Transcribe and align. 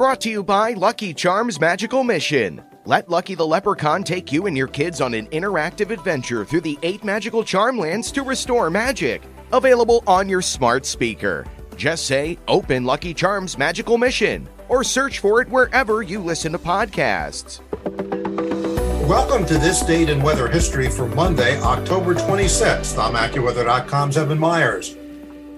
Brought 0.00 0.22
to 0.22 0.30
you 0.30 0.42
by 0.42 0.72
Lucky 0.72 1.12
Charms 1.12 1.60
Magical 1.60 2.04
Mission. 2.04 2.62
Let 2.86 3.10
Lucky 3.10 3.34
the 3.34 3.46
Leprechaun 3.46 4.02
take 4.02 4.32
you 4.32 4.46
and 4.46 4.56
your 4.56 4.66
kids 4.66 5.02
on 5.02 5.12
an 5.12 5.26
interactive 5.26 5.90
adventure 5.90 6.42
through 6.42 6.62
the 6.62 6.78
eight 6.82 7.04
magical 7.04 7.44
charm 7.44 7.76
lands 7.76 8.10
to 8.12 8.22
restore 8.22 8.70
magic. 8.70 9.22
Available 9.52 10.02
on 10.06 10.26
your 10.26 10.40
smart 10.40 10.86
speaker. 10.86 11.44
Just 11.76 12.06
say, 12.06 12.38
Open 12.48 12.86
Lucky 12.86 13.12
Charms 13.12 13.58
Magical 13.58 13.98
Mission, 13.98 14.48
or 14.70 14.82
search 14.84 15.18
for 15.18 15.42
it 15.42 15.50
wherever 15.50 16.00
you 16.00 16.18
listen 16.18 16.52
to 16.52 16.58
podcasts. 16.58 17.60
Welcome 19.06 19.44
to 19.44 19.58
this 19.58 19.82
date 19.82 20.08
in 20.08 20.22
weather 20.22 20.48
history 20.48 20.88
for 20.88 21.08
Monday, 21.08 21.60
October 21.60 22.14
26th. 22.14 22.96
I'm 22.96 23.16
AccuWeather.com's 23.16 24.16
Evan 24.16 24.38
Myers. 24.38 24.96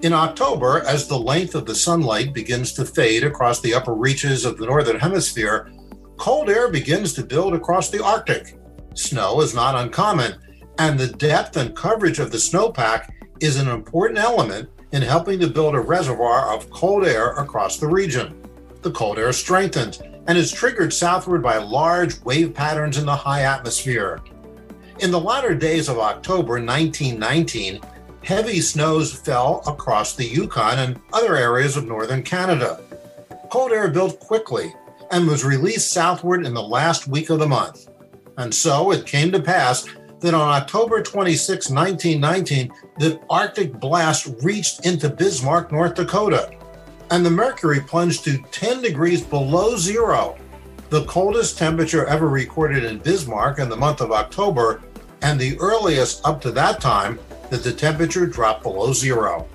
In 0.03 0.11
October, 0.11 0.83
as 0.85 1.07
the 1.07 1.17
length 1.17 1.55
of 1.55 1.65
the 1.65 1.73
sunlight 1.73 2.33
begins 2.33 2.73
to 2.73 2.83
fade 2.83 3.23
across 3.23 3.61
the 3.61 3.73
upper 3.73 3.93
reaches 3.93 4.43
of 4.43 4.57
the 4.57 4.65
Northern 4.65 4.99
Hemisphere, 4.99 5.71
cold 6.17 6.49
air 6.49 6.67
begins 6.67 7.13
to 7.13 7.23
build 7.23 7.53
across 7.53 7.89
the 7.89 8.03
Arctic. 8.03 8.59
Snow 8.95 9.39
is 9.39 9.55
not 9.55 9.75
uncommon, 9.75 10.35
and 10.77 10.99
the 10.99 11.07
depth 11.07 11.55
and 11.55 11.73
coverage 11.73 12.19
of 12.19 12.33
the 12.33 12.37
snowpack 12.37 13.13
is 13.39 13.55
an 13.55 13.69
important 13.69 14.19
element 14.19 14.69
in 14.91 15.01
helping 15.01 15.39
to 15.39 15.47
build 15.47 15.73
a 15.73 15.79
reservoir 15.79 16.53
of 16.53 16.69
cold 16.69 17.05
air 17.05 17.31
across 17.35 17.77
the 17.77 17.87
region. 17.87 18.45
The 18.81 18.91
cold 18.91 19.17
air 19.17 19.31
strengthens 19.31 20.01
and 20.27 20.37
is 20.37 20.51
triggered 20.51 20.91
southward 20.91 21.41
by 21.41 21.59
large 21.59 22.19
wave 22.25 22.53
patterns 22.53 22.97
in 22.97 23.05
the 23.05 23.15
high 23.15 23.43
atmosphere. 23.43 24.19
In 24.99 25.11
the 25.11 25.19
latter 25.19 25.55
days 25.55 25.87
of 25.87 25.97
October 25.97 26.55
1919, 26.61 27.79
heavy 28.23 28.61
snows 28.61 29.13
fell 29.13 29.61
across 29.67 30.15
the 30.15 30.25
Yukon 30.25 30.79
and 30.79 30.99
other 31.11 31.35
areas 31.35 31.75
of 31.75 31.85
northern 31.85 32.23
Canada. 32.23 32.81
Cold 33.49 33.71
air 33.71 33.89
built 33.89 34.19
quickly 34.19 34.73
and 35.11 35.27
was 35.27 35.43
released 35.43 35.91
southward 35.91 36.45
in 36.45 36.53
the 36.53 36.63
last 36.63 37.07
week 37.07 37.29
of 37.29 37.39
the 37.39 37.47
month. 37.47 37.89
And 38.37 38.53
so 38.53 38.91
it 38.91 39.05
came 39.05 39.31
to 39.31 39.41
pass 39.41 39.87
that 40.21 40.33
on 40.33 40.61
October 40.61 41.03
26, 41.03 41.69
1919, 41.69 42.73
the 42.97 43.19
Arctic 43.29 43.73
blast 43.73 44.27
reached 44.41 44.85
into 44.85 45.09
Bismarck, 45.09 45.71
North 45.71 45.95
Dakota, 45.95 46.49
and 47.11 47.25
the 47.25 47.29
mercury 47.29 47.81
plunged 47.81 48.23
to 48.23 48.41
10 48.51 48.81
degrees 48.81 49.21
below 49.21 49.75
zero, 49.75 50.37
the 50.89 51.03
coldest 51.05 51.57
temperature 51.57 52.05
ever 52.05 52.27
recorded 52.27 52.85
in 52.85 52.99
Bismarck 52.99 53.59
in 53.59 53.69
the 53.69 53.75
month 53.75 53.99
of 53.99 54.11
October, 54.11 54.81
and 55.21 55.39
the 55.39 55.59
earliest 55.59 56.25
up 56.25 56.41
to 56.41 56.51
that 56.51 56.79
time 56.79 57.19
that 57.53 57.63
the 57.63 57.71
temperature 57.71 58.25
dropped 58.25 58.63
below 58.63 58.91
zero. 58.91 59.47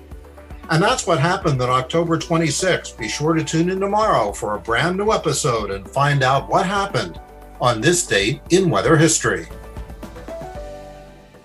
And 0.69 0.81
that's 0.81 1.05
what 1.05 1.19
happened 1.19 1.61
on 1.61 1.69
October 1.69 2.17
26. 2.17 2.91
Be 2.91 3.09
sure 3.09 3.33
to 3.33 3.43
tune 3.43 3.69
in 3.69 3.81
tomorrow 3.81 4.31
for 4.31 4.55
a 4.55 4.59
brand 4.59 4.95
new 4.95 5.11
episode 5.11 5.69
and 5.69 5.85
find 5.85 6.23
out 6.23 6.47
what 6.47 6.65
happened 6.65 7.19
on 7.59 7.81
this 7.81 8.07
date 8.07 8.39
in 8.51 8.69
weather 8.69 8.95
history. 8.95 9.47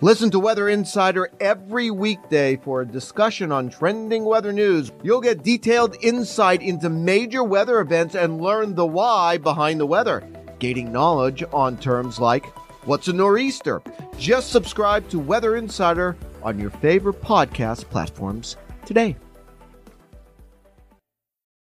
Listen 0.00 0.30
to 0.30 0.38
Weather 0.38 0.68
Insider 0.68 1.28
every 1.40 1.90
weekday 1.90 2.54
for 2.54 2.82
a 2.82 2.86
discussion 2.86 3.50
on 3.50 3.68
trending 3.68 4.24
weather 4.24 4.52
news. 4.52 4.92
You'll 5.02 5.20
get 5.20 5.42
detailed 5.42 5.96
insight 6.02 6.62
into 6.62 6.88
major 6.88 7.42
weather 7.42 7.80
events 7.80 8.14
and 8.14 8.40
learn 8.40 8.76
the 8.76 8.86
why 8.86 9.38
behind 9.38 9.80
the 9.80 9.86
weather, 9.86 10.22
gaining 10.60 10.92
knowledge 10.92 11.42
on 11.52 11.78
terms 11.78 12.20
like 12.20 12.46
what's 12.86 13.08
a 13.08 13.12
nor'easter. 13.12 13.82
Just 14.18 14.52
subscribe 14.52 15.08
to 15.08 15.18
Weather 15.18 15.56
Insider 15.56 16.16
on 16.44 16.58
your 16.60 16.70
favorite 16.70 17.20
podcast 17.22 17.88
platforms 17.90 18.56
today. 18.84 19.16